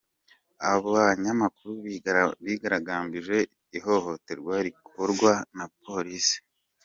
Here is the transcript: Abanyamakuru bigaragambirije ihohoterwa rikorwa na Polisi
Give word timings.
Abanyamakuru 0.73 1.71
bigaragambirije 2.45 3.37
ihohoterwa 3.77 4.55
rikorwa 4.65 5.31
na 5.57 5.65
Polisi 5.83 6.37